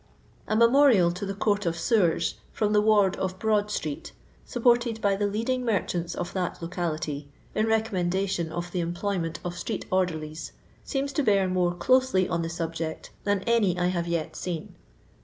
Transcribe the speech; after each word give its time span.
A 0.47 0.55
memorial 0.55 1.11
to 1.11 1.27
the 1.27 1.35
Court 1.35 1.67
of 1.67 1.77
Sewers, 1.77 2.33
from 2.51 2.73
the 2.73 2.81
ward 2.81 3.15
of 3.17 3.37
Broad 3.37 3.69
street, 3.69 4.13
supported 4.47 4.99
by 4.99 5.15
the 5.15 5.27
leading 5.27 5.63
merchants 5.63 6.15
of 6.15 6.33
that 6.33 6.59
locality, 6.59 7.29
in 7.53 7.67
recommendation 7.67 8.51
of 8.51 8.71
the 8.71 8.79
employment 8.79 9.37
of 9.45 9.55
street 9.55 9.85
orderlies, 9.91 10.53
seems 10.83 11.13
to 11.13 11.21
bear 11.21 11.47
more 11.47 11.75
closely 11.75 12.27
on 12.27 12.41
the 12.41 12.49
subject 12.49 13.11
than 13.25 13.41
any 13.43 13.77
I 13.77 13.89
have 13.89 14.07
yet 14.07 14.35
seen. 14.35 14.73